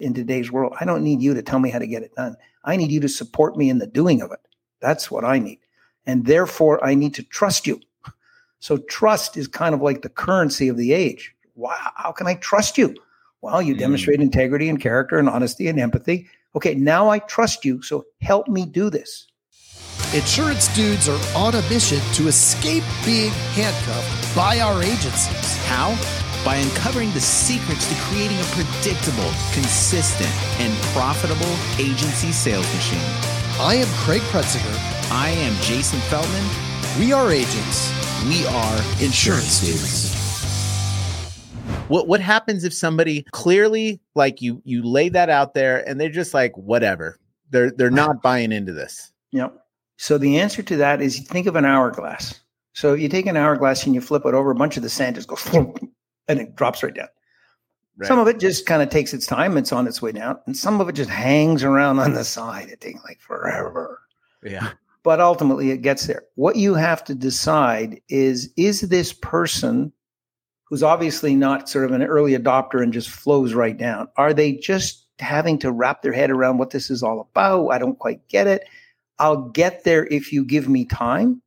[0.00, 0.74] in today's world.
[0.80, 2.36] I don't need you to tell me how to get it done.
[2.64, 4.40] I need you to support me in the doing of it.
[4.80, 5.60] That's what I need.
[6.06, 7.80] And therefore, I need to trust you.
[8.60, 11.34] So, trust is kind of like the currency of the age.
[11.54, 12.94] Wow, how can I trust you?
[13.40, 13.78] Well, you mm.
[13.78, 16.28] demonstrate integrity and character and honesty and empathy.
[16.54, 17.82] Okay, now I trust you.
[17.82, 19.26] So, help me do this.
[20.14, 25.56] Insurance dudes are on a mission to escape being handcuffed by our agencies.
[25.66, 26.25] How?
[26.46, 33.00] By uncovering the secrets to creating a predictable, consistent, and profitable agency sales machine.
[33.58, 35.10] I am Craig Pretzinger.
[35.10, 36.44] I am Jason Feldman.
[37.00, 37.92] We are agents.
[38.28, 40.14] We are insurance dudes.
[41.88, 46.08] What what happens if somebody clearly like you you lay that out there and they're
[46.10, 47.18] just like whatever.
[47.50, 49.10] They're they're not buying into this.
[49.32, 49.66] Yep.
[49.96, 52.38] So the answer to that is think of an hourglass.
[52.72, 55.16] So you take an hourglass and you flip it over, a bunch of the sand
[55.16, 55.42] just goes
[56.28, 57.08] and it drops right down.
[57.96, 58.08] Right.
[58.08, 60.56] Some of it just kind of takes its time, it's on its way down, and
[60.56, 62.68] some of it just hangs around on the side.
[62.68, 64.02] It takes like forever.
[64.42, 64.72] Yeah.
[65.02, 66.24] But ultimately it gets there.
[66.34, 69.92] What you have to decide is is this person
[70.64, 74.52] who's obviously not sort of an early adopter and just flows right down, are they
[74.52, 77.68] just having to wrap their head around what this is all about?
[77.68, 78.64] I don't quite get it.
[79.18, 81.40] I'll get there if you give me time?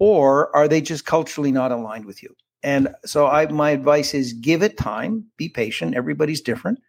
[0.00, 2.34] Or are they just culturally not aligned with you?
[2.62, 6.80] And so I my advice is give it time, be patient, everybody's different.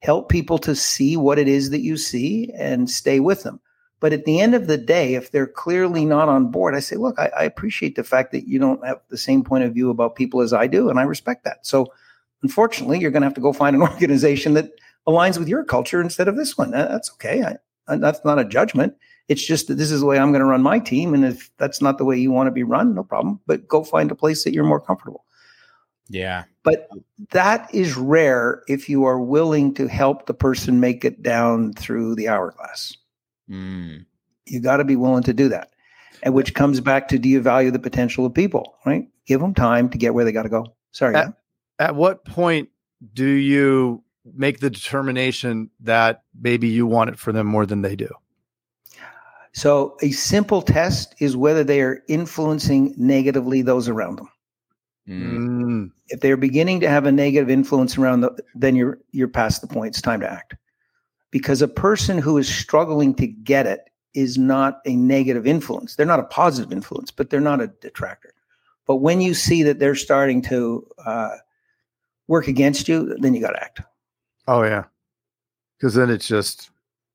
[0.00, 3.60] Help people to see what it is that you see and stay with them.
[4.00, 6.96] But at the end of the day, if they're clearly not on board, I say,
[6.96, 9.90] look, I, I appreciate the fact that you don't have the same point of view
[9.90, 11.66] about people as I do, and I respect that.
[11.66, 11.92] So
[12.42, 14.70] unfortunately, you're going to have to go find an organization that
[15.08, 16.70] aligns with your culture instead of this one.
[16.70, 17.42] That's okay.
[17.42, 18.94] I, that's not a judgment.
[19.28, 21.14] It's just that this is the way I'm going to run my team.
[21.14, 23.40] And if that's not the way you want to be run, no problem.
[23.46, 25.24] But go find a place that you're more comfortable.
[26.08, 26.44] Yeah.
[26.62, 26.88] But
[27.30, 32.14] that is rare if you are willing to help the person make it down through
[32.14, 32.96] the hourglass.
[33.50, 34.06] Mm.
[34.46, 35.72] You got to be willing to do that.
[36.22, 39.06] And which comes back to do you value the potential of people, right?
[39.26, 40.74] Give them time to get where they got to go.
[40.92, 41.14] Sorry.
[41.14, 41.34] At,
[41.78, 42.70] at what point
[43.12, 47.94] do you make the determination that maybe you want it for them more than they
[47.94, 48.08] do?
[49.52, 54.28] So, a simple test is whether they are influencing negatively those around them.
[55.08, 55.90] Mm.
[56.08, 59.66] If they're beginning to have a negative influence around them, then you're you're past the
[59.66, 59.94] point.
[59.94, 60.54] It's time to act.
[61.30, 65.94] Because a person who is struggling to get it is not a negative influence.
[65.94, 68.34] They're not a positive influence, but they're not a detractor.
[68.86, 71.36] But when you see that they're starting to uh,
[72.26, 73.80] work against you, then you got to act.
[74.46, 74.84] Oh yeah,
[75.76, 76.70] because then it's just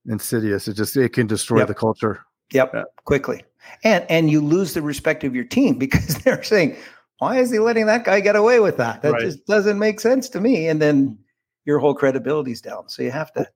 [0.08, 0.68] insidious.
[0.68, 1.68] It just it can destroy yep.
[1.68, 2.26] the culture.
[2.52, 2.84] Yep, yeah.
[3.06, 3.44] quickly,
[3.84, 6.78] and and you lose the respect of your team because they're saying,
[7.20, 9.02] "Why is he letting that guy get away with that?
[9.02, 9.22] That right.
[9.22, 11.18] just doesn't make sense to me." And then
[11.66, 12.90] your whole credibility's down.
[12.90, 13.48] So you have to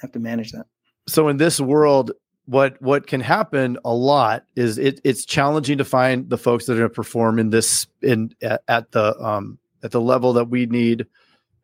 [0.00, 0.66] have to manage that.
[1.06, 2.12] So in this world,
[2.46, 6.74] what what can happen a lot is it it's challenging to find the folks that
[6.74, 10.46] are going to perform in this in at, at the um at the level that
[10.46, 11.06] we need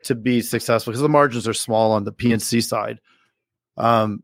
[0.04, 3.00] to be successful because the margins are small on the P&C side.
[3.76, 4.22] Um,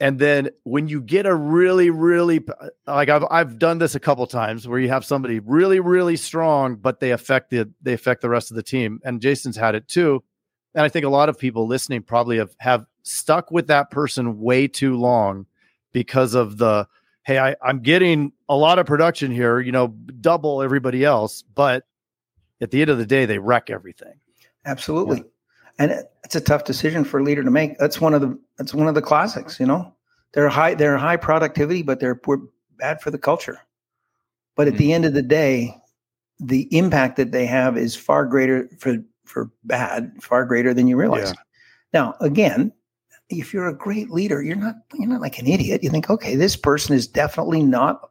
[0.00, 2.44] and then when you get a really, really
[2.86, 6.76] like I've I've done this a couple times where you have somebody really, really strong,
[6.76, 9.00] but they affect the they affect the rest of the team.
[9.04, 10.22] And Jason's had it too.
[10.74, 14.40] And I think a lot of people listening probably have have stuck with that person
[14.40, 15.46] way too long
[15.92, 16.88] because of the
[17.22, 19.88] hey, I, I'm getting a lot of production here, you know,
[20.20, 21.84] double everybody else, but
[22.60, 24.14] at the end of the day, they wreck everything.
[24.66, 25.18] Absolutely.
[25.18, 25.24] Yeah
[25.78, 27.78] and it's a tough decision for a leader to make.
[27.78, 29.58] That's one of the that's one of the classics.
[29.60, 29.94] You know,
[30.32, 32.20] they're high they're high productivity, but they're
[32.78, 33.60] bad for the culture.
[34.56, 34.78] But at mm-hmm.
[34.78, 35.76] the end of the day,
[36.40, 40.96] the impact that they have is far greater for for bad, far greater than you
[40.96, 41.30] realize.
[41.30, 41.42] Yeah.
[41.92, 42.72] Now, again,
[43.30, 45.82] if you're a great leader, you're not you're not like an idiot.
[45.82, 48.10] You think, okay, this person is definitely not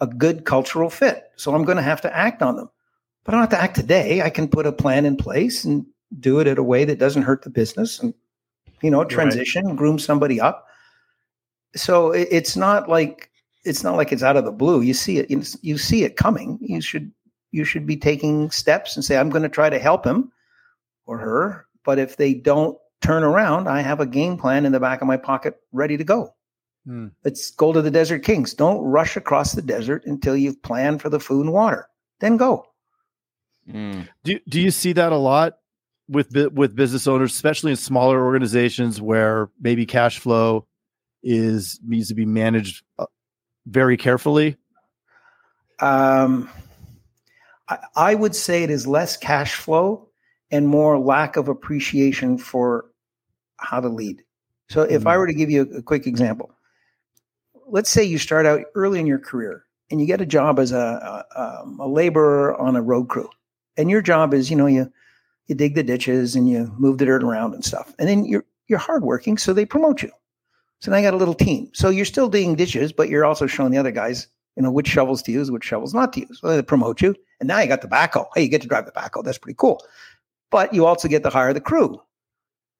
[0.00, 2.70] a good cultural fit, so I'm going to have to act on them.
[3.24, 4.22] But I don't have to act today.
[4.22, 5.84] I can put a plan in place and
[6.18, 8.14] do it in a way that doesn't hurt the business and
[8.82, 9.76] you know transition right.
[9.76, 10.66] groom somebody up.
[11.76, 13.30] So it, it's not like
[13.64, 14.80] it's not like it's out of the blue.
[14.80, 16.58] You see it you, you see it coming.
[16.60, 17.12] You should
[17.52, 20.32] you should be taking steps and say i'm going to try to help him
[21.06, 24.80] or her but if they don't turn around i have a game plan in the
[24.80, 26.34] back of my pocket ready to go.
[26.86, 27.08] Hmm.
[27.24, 28.54] it's gold of the desert kings.
[28.54, 31.86] Don't rush across the desert until you've planned for the food and water.
[32.20, 32.64] Then go.
[33.68, 34.08] Mm.
[34.24, 35.58] do, do you see that a lot
[36.10, 40.66] with with business owners, especially in smaller organizations where maybe cash flow
[41.22, 43.06] is needs to be managed uh,
[43.66, 44.56] very carefully?
[45.78, 46.50] Um,
[47.68, 50.08] I, I would say it is less cash flow
[50.50, 52.86] and more lack of appreciation for
[53.58, 54.22] how to lead.
[54.68, 56.50] So if I were to give you a, a quick example,
[57.66, 60.72] let's say you start out early in your career and you get a job as
[60.72, 63.28] a, a, um, a laborer on a road crew,
[63.76, 64.92] and your job is, you know, you
[65.50, 68.44] you dig the ditches and you move the dirt around and stuff, and then you're
[68.68, 70.10] you're hardworking, so they promote you.
[70.80, 71.68] So now I got a little team.
[71.74, 74.86] So you're still digging ditches, but you're also showing the other guys, you know, which
[74.86, 76.38] shovels to use, which shovels not to use.
[76.40, 78.26] So they promote you, and now you got the backhoe.
[78.34, 79.24] Hey, you get to drive the backhoe.
[79.24, 79.84] That's pretty cool.
[80.50, 82.00] But you also get to hire the crew.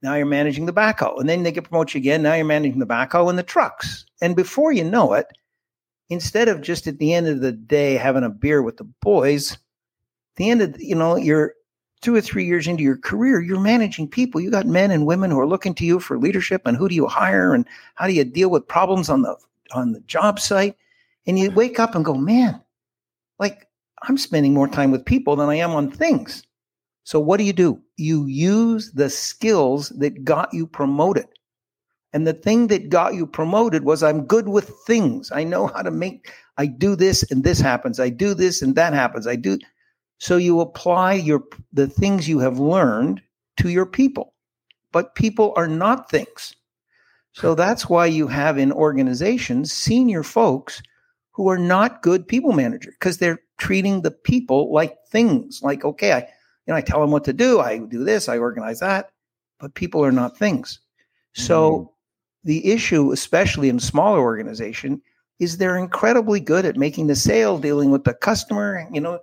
[0.02, 2.22] Now you're managing the backhoe, and then they get promote you again.
[2.22, 4.06] Now you're managing the backhoe and the trucks.
[4.22, 5.26] And before you know it,
[6.08, 9.58] instead of just at the end of the day having a beer with the boys,
[10.37, 11.55] the end of you know you're
[12.00, 14.41] two or three years into your career, you're managing people.
[14.41, 16.94] You got men and women who are looking to you for leadership, and who do
[16.94, 19.37] you hire, and how do you deal with problems on the
[19.73, 20.76] on the job site?
[21.26, 22.61] And you wake up and go, man,
[23.38, 23.69] like
[24.02, 26.43] I'm spending more time with people than I am on things.
[27.05, 27.81] So what do you do?
[27.97, 31.26] You use the skills that got you promoted.
[32.12, 35.31] And the thing that got you promoted was I'm good with things.
[35.32, 38.00] I know how to make I do this and this happens.
[38.00, 39.26] I do this and that happens.
[39.26, 39.58] I do
[40.20, 43.22] so you apply your the things you have learned
[43.56, 44.34] to your people.
[44.93, 46.55] But people are not things.
[47.32, 50.82] So that's why you have in organizations senior folks
[51.32, 55.62] who are not good people managers because they're treating the people like things.
[55.62, 57.61] Like, okay, I you know, I tell them what to do.
[57.61, 59.11] I do this, I organize that,
[59.58, 60.81] but people are not things.
[61.32, 61.88] So mm.
[62.44, 65.00] the issue, especially in smaller organization,
[65.38, 69.19] is they're incredibly good at making the sale, dealing with the customer, you know,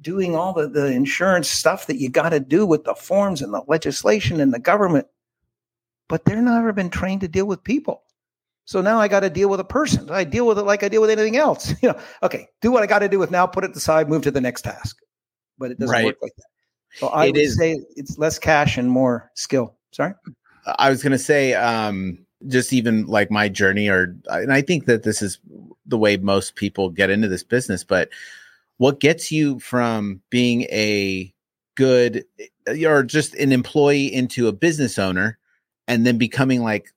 [0.00, 3.52] doing all the, the insurance stuff that you got to do with the forms and
[3.52, 5.06] the legislation and the government.
[6.08, 8.02] But they're never been trained to deal with people.
[8.66, 10.10] So now I got to deal with a person.
[10.10, 11.72] I deal with it like I deal with anything else.
[11.82, 14.22] You know, okay, do what I got to do with now, put it aside, move
[14.22, 14.96] to the next task.
[15.58, 16.04] But it doesn't right.
[16.04, 16.44] work like that.
[16.94, 19.74] So I it would is, say it's less cash and more skill.
[19.90, 20.14] Sorry.
[20.78, 24.86] I was going to say, um, just even like my journey, or and I think
[24.86, 25.38] that this is
[25.86, 27.84] the way most people get into this business.
[27.84, 28.10] But
[28.78, 31.32] what gets you from being a
[31.76, 35.38] good eh, or just an employee into a business owner,
[35.86, 36.88] and then becoming like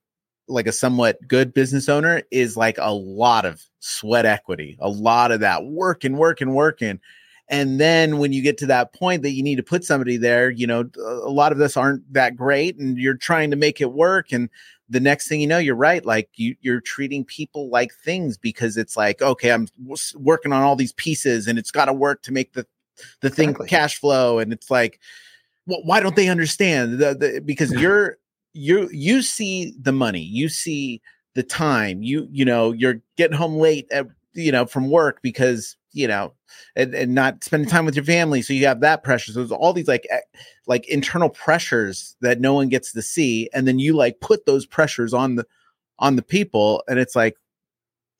[0.48, 5.30] like a somewhat good business owner is like a lot of sweat equity, a lot
[5.30, 6.88] of that working, working, working.
[6.88, 7.00] And
[7.80, 10.66] then when you get to that point that you need to put somebody there, you
[10.66, 14.32] know, a lot of us aren't that great and you're trying to make it work.
[14.32, 14.50] And
[14.90, 16.04] the next thing you know, you're right.
[16.04, 19.66] Like you, you're treating people like things because it's like, okay, I'm
[20.14, 22.66] working on all these pieces and it's got to work to make the,
[23.22, 23.68] the thing exactly.
[23.68, 24.38] cash flow.
[24.38, 25.00] And it's like,
[25.66, 28.18] well, why don't they understand the, the because you're,
[28.52, 31.00] you, you see the money, you see
[31.34, 35.77] the time, you, you know, you're getting home late at, you know, from work because
[35.92, 36.32] you know,
[36.76, 38.42] and, and not spending time with your family.
[38.42, 39.32] So you have that pressure.
[39.32, 40.06] So there's all these like
[40.66, 44.66] like internal pressures that no one gets to see, and then you like put those
[44.66, 45.46] pressures on the
[45.98, 47.36] on the people, and it's like,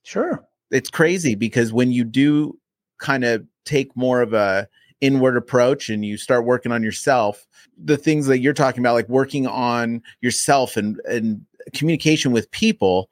[0.02, 2.58] sure, it's crazy because when you do
[2.98, 4.66] kind of take more of a
[5.00, 7.46] inward approach and you start working on yourself
[7.84, 11.40] the things that you're talking about like working on yourself and and
[11.72, 13.08] communication with people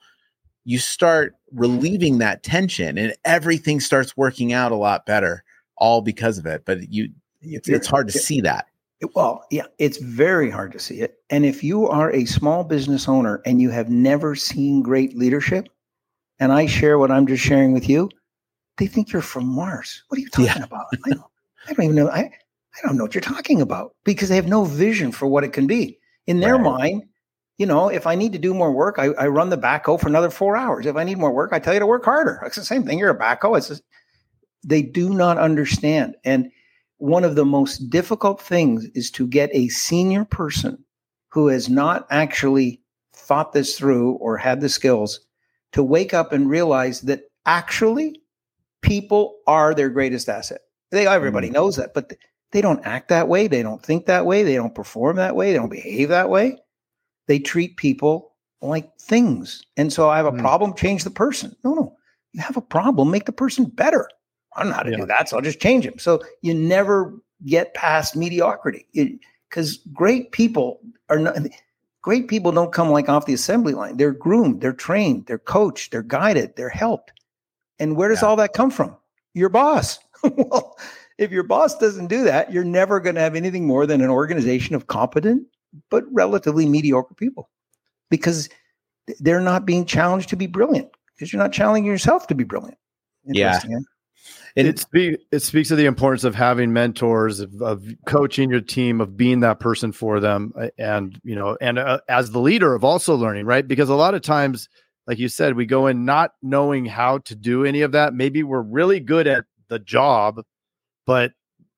[0.64, 5.43] you start relieving that tension and everything starts working out a lot better
[5.79, 7.08] all because of it but you
[7.43, 8.67] it's, it's hard to see that
[9.14, 13.08] well yeah it's very hard to see it and if you are a small business
[13.08, 15.69] owner and you have never seen great leadership
[16.38, 18.09] and i share what i'm just sharing with you
[18.76, 20.64] they think you're from mars what are you talking yeah.
[20.64, 21.23] about I don't,
[21.69, 24.49] I don't even know I, I don't know what you're talking about because they have
[24.49, 26.78] no vision for what it can be in their right.
[26.78, 27.02] mind
[27.58, 30.08] you know, if I need to do more work, I, I, run the backhoe for
[30.08, 30.84] another four hours.
[30.84, 32.40] If I need more work, I tell you to work harder.
[32.44, 32.98] It's the same thing.
[32.98, 33.56] You're a backhoe.
[33.56, 33.82] It's just,
[34.62, 36.16] they do not understand.
[36.25, 36.50] And
[36.98, 40.84] one of the most difficult things is to get a senior person
[41.28, 42.80] who has not actually
[43.14, 45.20] thought this through or had the skills
[45.72, 48.20] to wake up and realize that actually
[48.82, 50.60] people are their greatest asset.
[50.90, 51.54] They everybody mm.
[51.54, 52.12] knows that, but
[52.52, 53.46] they don't act that way.
[53.46, 54.42] They don't think that way.
[54.42, 55.52] They don't perform that way.
[55.52, 56.58] They don't behave that way
[57.26, 59.62] they treat people like things.
[59.76, 60.40] And so I have a mm.
[60.40, 61.54] problem, change the person.
[61.64, 61.97] No, no.
[62.33, 64.09] You have a problem, make the person better.
[64.54, 64.97] I don't know how to yeah.
[64.99, 65.99] do that, so I'll just change him.
[65.99, 67.14] So you never
[67.45, 68.87] get past mediocrity
[69.49, 71.37] because great people are not.
[72.02, 73.97] Great people don't come like off the assembly line.
[73.97, 77.11] They're groomed, they're trained, they're coached, they're guided, they're helped.
[77.80, 78.28] And where does yeah.
[78.28, 78.97] all that come from?
[79.35, 79.99] Your boss.
[80.23, 80.78] well,
[81.18, 84.11] if your boss doesn't do that, you're never going to have anything more than an
[84.11, 85.49] organization of competent,
[85.90, 87.50] but relatively mediocre people
[88.11, 88.49] because
[89.20, 92.78] they're not being challenged to be brilliant because you're not challenging yourself to be brilliant.
[93.25, 93.61] Yeah.
[94.56, 98.61] And it, spe- it speaks to the importance of having mentors, of, of coaching your
[98.61, 102.75] team, of being that person for them, and you know, and uh, as the leader
[102.75, 103.68] of also learning, right?
[103.68, 104.68] Because a lot of times,
[105.06, 108.14] like you said, we go in not knowing how to do any of that.
[108.14, 110.42] Maybe we're really good at the job,
[111.04, 111.32] but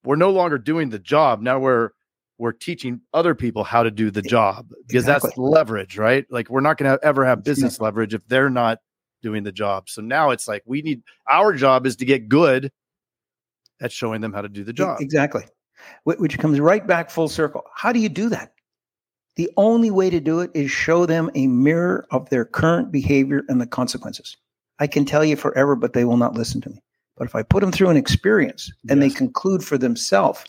[0.04, 1.42] we're no longer doing the job.
[1.42, 1.90] Now we're
[2.38, 5.28] we're teaching other people how to do the job because Exactly.
[5.30, 6.24] that's leverage, right?
[6.30, 8.78] Like we're not going to ever have business leverage if they're not
[9.22, 9.88] doing the job.
[9.90, 12.70] So now it's like we need our job is to get good
[13.80, 15.00] at showing them how to do the job.
[15.00, 15.44] Exactly.
[16.04, 17.62] Which comes right back full circle.
[17.74, 18.52] How do you do that?
[19.36, 23.42] The only way to do it is show them a mirror of their current behavior
[23.48, 24.36] and the consequences.
[24.80, 26.80] I can tell you forever, but they will not listen to me.
[27.16, 29.12] But if I put them through an experience and Yes.
[29.12, 30.44] they conclude for themselves,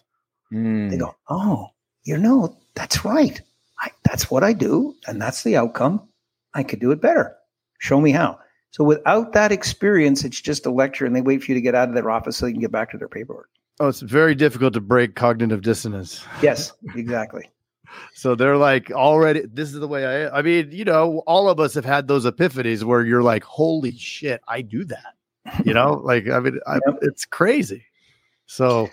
[0.51, 0.89] Mm.
[0.89, 1.69] they go, "Oh,
[2.03, 3.41] you know, that's right.
[3.81, 6.01] I, that's what I do, and that's the outcome.
[6.53, 7.35] I could do it better.
[7.79, 8.39] Show me how."
[8.71, 11.75] So without that experience, it's just a lecture, and they wait for you to get
[11.75, 13.49] out of their office so they can get back to their paperwork.
[13.79, 16.23] Oh, it's very difficult to break cognitive dissonance.
[16.41, 17.49] Yes, exactly.
[18.13, 21.59] So they're like already this is the way I I mean, you know, all of
[21.59, 25.15] us have had those epiphanies where you're like, "Holy shit, I do that."
[25.65, 26.99] You know, like I mean, I, Yep.
[27.01, 27.85] it's crazy.
[28.45, 28.89] So,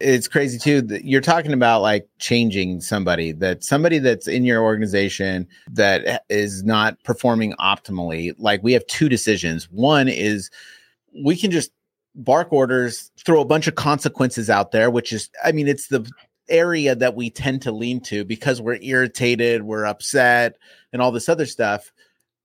[0.00, 4.62] it's crazy too that you're talking about like changing somebody that somebody that's in your
[4.62, 9.70] organization that is not performing optimally like we have two decisions.
[9.70, 10.50] One is
[11.22, 11.70] we can just
[12.14, 16.04] bark orders throw a bunch of consequences out there which is i mean it's the
[16.48, 20.56] area that we tend to lean to because we're irritated we're upset
[20.92, 21.92] and all this other stuff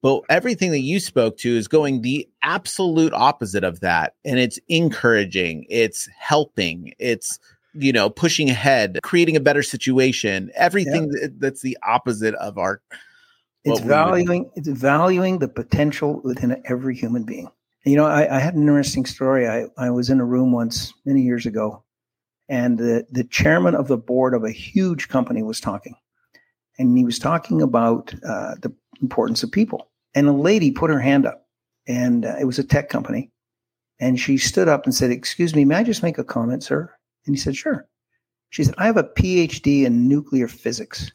[0.06, 4.14] but everything that you spoke to is going the absolute opposite of that.
[4.24, 7.40] And it's encouraging, it's helping, it's,
[7.74, 12.84] you know, pushing ahead, creating a better situation, everything that, that's the opposite of our.
[13.64, 17.50] It's what we would- valuing it's valuing the potential within every human being.
[17.84, 19.48] You know, I, I had an interesting story.
[19.48, 21.84] I, I was in a room once many years ago,
[22.48, 25.96] and the, the chairman of the board of a huge company was talking.
[26.78, 28.72] And he was talking about uh, the
[29.02, 29.90] importance of people.
[30.16, 31.46] And a lady put her hand up,
[31.88, 33.32] and uh, it was a tech company.
[34.00, 36.92] And she stood up and said, Excuse me, may I just make a comment, sir?
[37.26, 37.88] And he said, Sure.
[38.50, 41.12] She said, I have a PhD in nuclear physics.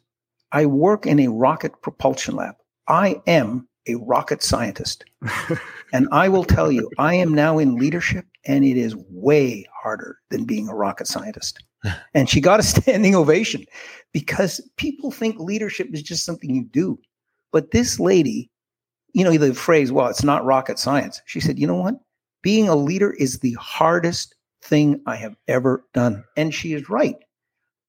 [0.52, 2.54] I work in a rocket propulsion lab.
[2.88, 5.04] I am a rocket scientist.
[5.92, 10.18] and I will tell you, I am now in leadership, and it is way harder
[10.30, 11.62] than being a rocket scientist.
[12.14, 13.64] and she got a standing ovation
[14.12, 16.98] because people think leadership is just something you do.
[17.52, 18.50] But this lady,
[19.12, 21.20] you know, the phrase, well, it's not rocket science.
[21.26, 21.94] She said, you know what?
[22.42, 26.24] Being a leader is the hardest thing I have ever done.
[26.36, 27.16] And she is right.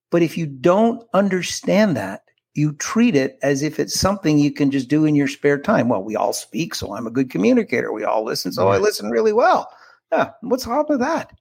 [0.09, 2.23] But if you don't understand that,
[2.53, 5.87] you treat it as if it's something you can just do in your spare time.
[5.87, 7.93] Well, we all speak, so I'm a good communicator.
[7.93, 9.69] We all listen, so I listen really well.
[10.11, 11.31] Yeah, what's wrong with that?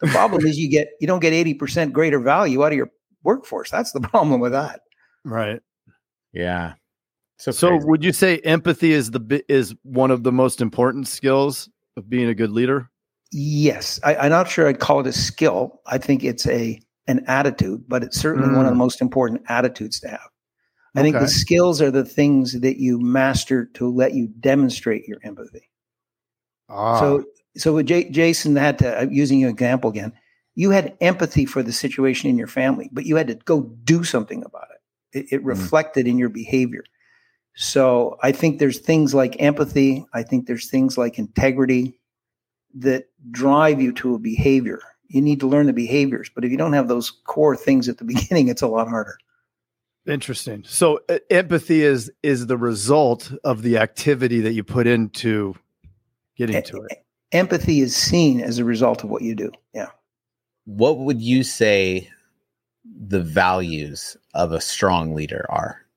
[0.00, 2.90] The problem is you get you don't get 80% greater value out of your
[3.22, 3.70] workforce.
[3.70, 4.80] That's the problem with that.
[5.24, 5.60] right.
[6.34, 6.74] Yeah.
[7.38, 7.86] So, So, crazy.
[7.86, 12.28] would you say empathy is the is one of the most important skills of being
[12.28, 12.90] a good leader?
[13.30, 15.80] Yes, I, I'm not sure I'd call it a skill.
[15.86, 19.98] I think it's a an attitude, but it's certainly one of the most important attitudes
[20.00, 20.28] to have.
[20.96, 25.18] I think the skills are the things that you master to let you demonstrate your
[25.22, 25.70] empathy.
[26.68, 27.24] Ah, So,
[27.56, 30.12] so with J- Jason had to I'm using your example again.
[30.54, 34.02] You had empathy for the situation in your family, but you had to go do
[34.02, 35.18] something about it.
[35.18, 36.82] It, it reflected in your behavior.
[37.60, 40.06] So I think there's things like empathy.
[40.14, 41.98] I think there's things like integrity
[42.76, 44.80] that drive you to a behavior.
[45.08, 47.98] You need to learn the behaviors, but if you don't have those core things at
[47.98, 49.18] the beginning, it's a lot harder.
[50.06, 50.62] interesting.
[50.68, 55.56] So, uh, empathy is is the result of the activity that you put into
[56.36, 57.04] getting to it.
[57.32, 59.50] Empathy is seen as a result of what you do.
[59.74, 59.88] Yeah.
[60.64, 62.08] what would you say
[62.84, 65.87] the values of a strong leader are?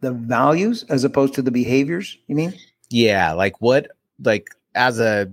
[0.00, 2.54] The values as opposed to the behaviors, you mean?
[2.88, 3.32] Yeah.
[3.32, 3.88] Like what,
[4.22, 5.30] like as a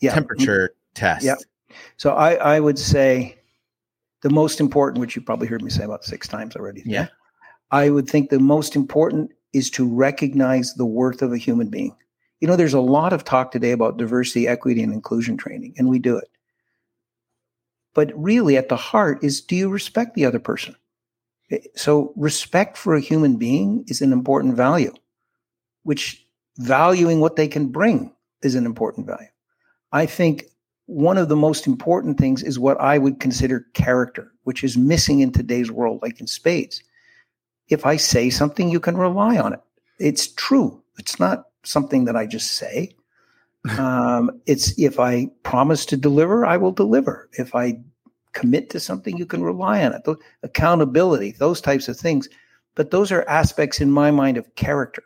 [0.00, 0.14] Yeah.
[0.14, 1.24] temperature test.
[1.24, 1.36] Yeah.
[1.96, 3.38] So I, I would say
[4.22, 6.82] the most important, which you probably heard me say about six times already.
[6.86, 7.08] Yeah.
[7.70, 11.94] I would think the most important is to recognize the worth of a human being.
[12.40, 15.88] You know, there's a lot of talk today about diversity, equity, and inclusion training, and
[15.88, 16.28] we do it.
[17.94, 20.74] But really, at the heart is do you respect the other person?
[21.74, 24.92] So, respect for a human being is an important value,
[25.82, 26.26] which
[26.58, 29.28] valuing what they can bring is an important value.
[29.92, 30.44] I think
[30.86, 35.20] one of the most important things is what I would consider character, which is missing
[35.20, 36.82] in today's world, like in spades.
[37.68, 39.60] If I say something, you can rely on it.
[39.98, 40.82] It's true.
[40.98, 42.94] It's not something that I just say.
[43.78, 47.28] um, it's if I promise to deliver, I will deliver.
[47.38, 47.78] If I
[48.32, 50.02] commit to something, you can rely on it.
[50.42, 52.28] Accountability, those types of things.
[52.74, 55.02] But those are aspects in my mind of character.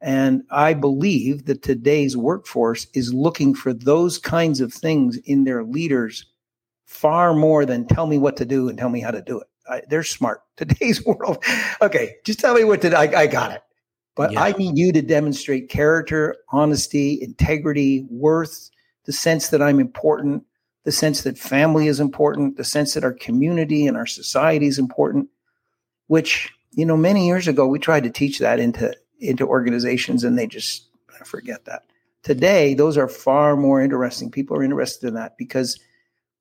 [0.00, 5.64] And I believe that today's workforce is looking for those kinds of things in their
[5.64, 6.26] leaders
[6.84, 9.46] far more than tell me what to do and tell me how to do it.
[9.68, 10.42] I, they're smart.
[10.56, 11.42] Today's world.
[11.82, 12.96] Okay, just tell me what to do.
[12.96, 13.62] I, I got it.
[14.14, 14.42] But yeah.
[14.42, 18.70] I need you to demonstrate character, honesty, integrity, worth,
[19.04, 20.44] the sense that I'm important,
[20.86, 24.78] the sense that family is important, the sense that our community and our society is
[24.78, 25.28] important,
[26.06, 30.38] which, you know, many years ago we tried to teach that into into organizations and
[30.38, 30.88] they just
[31.24, 31.82] forget that.
[32.22, 34.30] Today, those are far more interesting.
[34.30, 35.80] People are interested in that because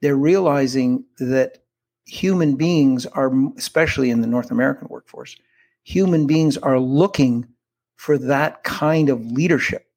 [0.04, 1.64] they're realizing that
[2.06, 5.36] human beings are, especially in the North American workforce,
[5.82, 7.48] human beings are looking
[7.96, 9.88] for that kind of leadership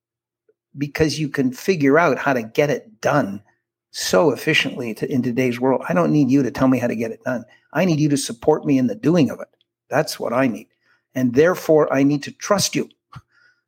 [0.79, 3.43] because you can figure out how to get it done
[3.91, 5.85] so efficiently to, in today's world.
[5.89, 7.45] I don't need you to tell me how to get it done.
[7.73, 9.49] I need you to support me in the doing of it.
[9.89, 10.69] That's what I need.
[11.15, 12.89] And therefore, I need to trust you.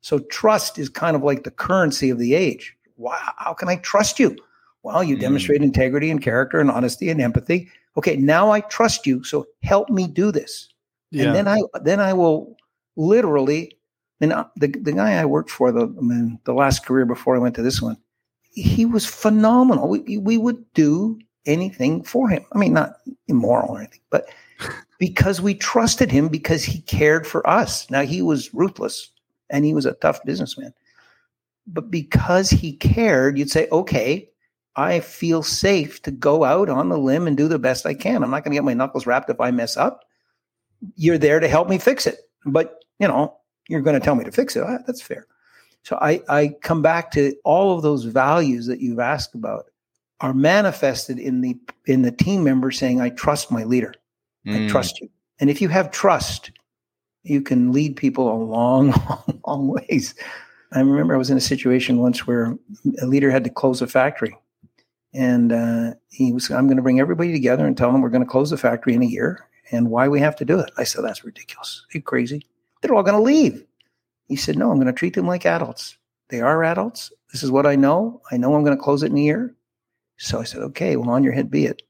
[0.01, 2.75] So, trust is kind of like the currency of the age.
[2.97, 4.37] Wow, how can I trust you?
[4.83, 5.21] Well, you mm.
[5.21, 7.69] demonstrate integrity and character and honesty and empathy.
[7.97, 9.23] Okay, now I trust you.
[9.23, 10.69] So help me do this.
[11.11, 11.25] Yeah.
[11.25, 12.55] And then I then I will
[12.95, 13.77] literally
[14.21, 17.39] and the the guy I worked for the I mean, the last career before I
[17.39, 17.97] went to this one,
[18.51, 19.89] he was phenomenal.
[19.89, 22.45] We we would do anything for him.
[22.53, 24.29] I mean, not immoral or anything, but
[24.99, 27.89] because we trusted him because he cared for us.
[27.89, 29.09] Now he was ruthless
[29.49, 30.73] and he was a tough businessman.
[31.67, 34.29] But because he cared, you'd say, okay,
[34.75, 38.23] I feel safe to go out on the limb and do the best I can.
[38.23, 40.05] I'm not going to get my knuckles rapped if I mess up.
[40.95, 42.19] You're there to help me fix it.
[42.45, 44.63] But, you know, you're going to tell me to fix it.
[44.65, 45.27] Ah, that's fair.
[45.83, 49.65] So I, I come back to all of those values that you've asked about
[50.19, 51.57] are manifested in the
[51.87, 53.93] in the team member saying, I trust my leader.
[54.45, 54.65] Mm.
[54.65, 55.09] I trust you.
[55.39, 56.51] And if you have trust,
[57.23, 60.13] you can lead people a long, long, long ways.
[60.71, 62.57] I remember I was in a situation once where
[63.01, 64.37] a leader had to close a factory
[65.13, 68.23] and uh, he was, I'm going to bring everybody together and tell them we're going
[68.23, 70.71] to close the factory in a year and why we have to do it.
[70.77, 71.85] I said, that's ridiculous.
[71.89, 72.45] Are you crazy?
[72.81, 73.65] They're all going to leave.
[74.31, 75.97] He said, no, I'm going to treat them like adults.
[76.29, 77.11] They are adults.
[77.33, 78.21] This is what I know.
[78.31, 79.53] I know I'm going to close it in a year.
[80.15, 81.81] So I said, okay, well, on your head be it.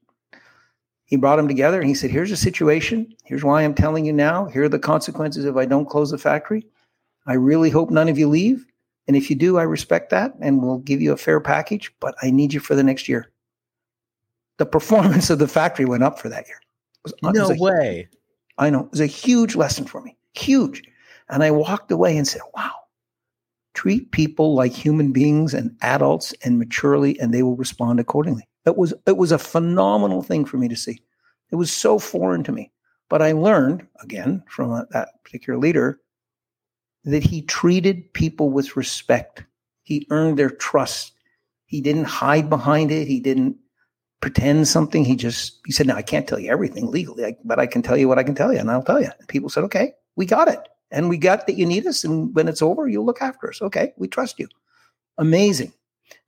[1.04, 3.14] He brought them together and he said, here's the situation.
[3.22, 4.46] Here's why I'm telling you now.
[4.46, 6.66] Here are the consequences if I don't close the factory.
[7.28, 8.66] I really hope none of you leave.
[9.06, 12.16] And if you do, I respect that and we'll give you a fair package, but
[12.22, 13.30] I need you for the next year.
[14.56, 16.60] The performance of the factory went up for that year.
[17.04, 18.08] Was, no was way.
[18.58, 18.86] I know.
[18.86, 20.16] It was a huge lesson for me.
[20.34, 20.82] Huge.
[21.32, 22.72] And I walked away and said, wow,
[23.74, 28.46] treat people like human beings and adults and maturely, and they will respond accordingly.
[28.66, 31.02] It was it was a phenomenal thing for me to see.
[31.50, 32.70] It was so foreign to me.
[33.08, 36.00] But I learned again from a, that particular leader
[37.04, 39.44] that he treated people with respect.
[39.82, 41.12] He earned their trust.
[41.64, 43.08] He didn't hide behind it.
[43.08, 43.56] He didn't
[44.20, 45.04] pretend something.
[45.04, 47.96] He just he said, "No, I can't tell you everything legally, but I can tell
[47.96, 50.26] you what I can tell you, and I'll tell you." And people said, "Okay, we
[50.26, 50.60] got it,
[50.92, 53.60] and we got that you need us, and when it's over, you'll look after us.
[53.60, 54.48] Okay, we trust you."
[55.18, 55.72] Amazing.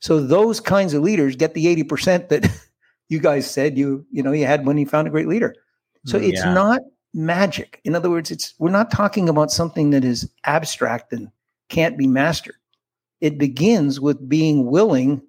[0.00, 2.50] So those kinds of leaders get the eighty percent that
[3.08, 5.54] you guys said you you know you had when you found a great leader.
[6.06, 6.80] So mm, it's not
[7.14, 7.80] magic.
[7.84, 11.30] In other words, it's we're not talking about something that is abstract and
[11.68, 12.56] can't be mastered.
[13.20, 15.22] It begins with being willing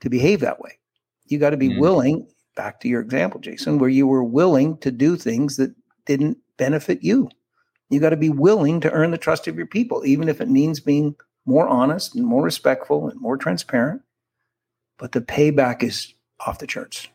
[0.00, 0.78] to behave that way.
[1.26, 1.80] You got to be mm-hmm.
[1.80, 5.74] willing, back to your example, Jason, where you were willing to do things that
[6.06, 7.28] didn't benefit you.
[7.90, 10.48] You got to be willing to earn the trust of your people, even if it
[10.48, 14.02] means being more honest and more respectful and more transparent.
[14.98, 16.14] But the payback is
[16.46, 17.08] off the charts.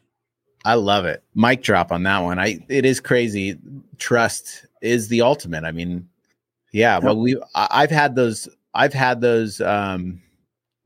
[0.65, 1.23] I love it.
[1.35, 2.39] Mic drop on that one.
[2.39, 3.57] I it is crazy.
[3.99, 5.63] Trust is the ultimate.
[5.63, 6.09] I mean,
[6.73, 6.97] yeah.
[6.97, 8.49] Well, we I've had those.
[8.73, 10.21] I've had those um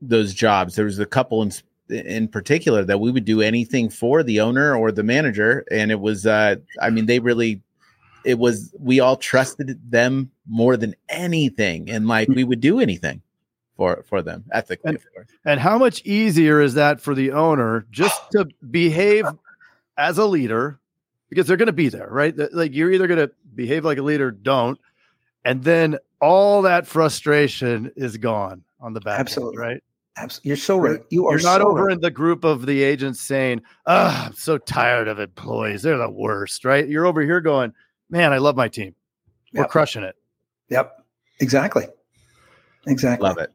[0.02, 0.76] those jobs.
[0.76, 1.50] There was a couple in
[1.88, 6.00] in particular that we would do anything for the owner or the manager, and it
[6.00, 6.26] was.
[6.26, 7.62] uh I mean, they really.
[8.24, 13.22] It was we all trusted them more than anything, and like we would do anything
[13.76, 14.90] for for them ethically.
[15.16, 19.24] And, and how much easier is that for the owner just to behave
[19.96, 20.78] as a leader
[21.30, 22.34] because they're going to be there, right?
[22.52, 24.78] Like you're either going to behave like a leader, don't,
[25.44, 29.18] and then all that frustration is gone on the back.
[29.20, 29.82] Absolutely, end, right?
[30.18, 31.00] Absolutely, you're so right.
[31.08, 31.94] You are you're not so over right.
[31.94, 36.10] in the group of the agents saying, "Ah, I'm so tired of employees; they're the
[36.10, 36.86] worst." Right?
[36.86, 37.72] You're over here going,
[38.10, 38.94] "Man, I love my team.
[39.52, 39.70] We're yep.
[39.70, 40.16] crushing it."
[40.68, 41.04] Yep,
[41.40, 41.86] exactly,
[42.86, 43.28] exactly.
[43.28, 43.52] Love it.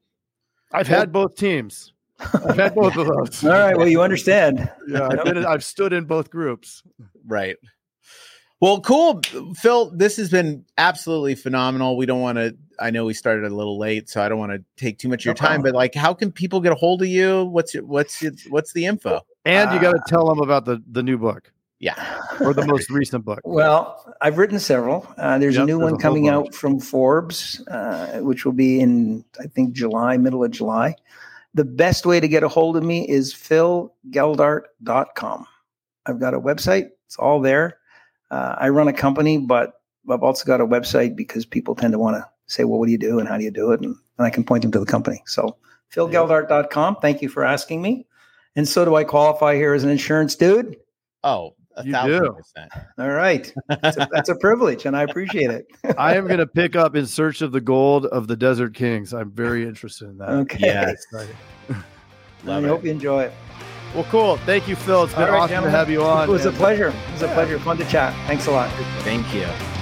[0.71, 1.93] I've had both teams.
[2.19, 3.43] I've had both of those.
[3.43, 3.77] All right.
[3.77, 4.71] Well, you understand.
[4.87, 6.83] Yeah, I've, been I've stood in both groups.
[7.25, 7.55] Right.
[8.61, 9.21] Well, cool,
[9.55, 9.91] Phil.
[9.91, 11.97] This has been absolutely phenomenal.
[11.97, 12.55] We don't want to.
[12.79, 15.21] I know we started a little late, so I don't want to take too much
[15.21, 15.47] of your No time.
[15.47, 15.73] problem.
[15.73, 17.45] But like, how can people get a hold of you?
[17.45, 19.21] What's your, what's your, what's the info?
[19.43, 21.51] And you uh, got to tell them about the the new book
[21.85, 22.19] Yeah.
[22.41, 23.39] or the most recent book.
[23.43, 25.07] Well, I've written several.
[25.17, 26.47] Uh, there's Yep, a new there's one whole coming bunch.
[26.47, 30.95] out from Forbes, uh, which will be in, I think, July, middle of July.
[31.53, 35.45] The best way to get a hold of me is philgeldart.com.
[36.07, 37.77] I've got a website, it's all there.
[38.31, 39.73] Uh, I run a company, but
[40.09, 42.91] I've also got a website because people tend to want to say, well, what do
[42.91, 43.81] you do and how do you do it?
[43.81, 45.21] And, and I can point them to the company.
[45.25, 45.55] So,
[45.93, 46.97] philgeldart.com.
[47.01, 48.05] Thank you for asking me.
[48.55, 50.77] And so, do I qualify here as an insurance dude?
[51.23, 52.33] Oh, a You thousand do.
[52.33, 52.71] percent.
[52.97, 53.53] All right.
[53.81, 55.65] That's a, that's a privilege, and I appreciate it.
[55.97, 59.13] I am going to pick up In Search of the Gold of the Desert Kings.
[59.13, 60.29] I'm very interested in that.
[60.29, 60.57] Okay.
[60.61, 60.91] Yes.
[61.11, 61.35] Excited.
[61.69, 61.75] I
[62.43, 63.33] Love hope you enjoy it.
[63.93, 64.37] Well, cool.
[64.37, 65.03] Thank you, Phil.
[65.05, 65.71] It's been All right, awesome gentlemen.
[65.71, 66.27] to have you on.
[66.29, 66.89] It was a pleasure.
[66.89, 67.57] It was a pleasure.
[67.59, 68.13] Fun to chat.
[68.27, 68.69] Thanks a lot.
[69.03, 69.74] Thank you.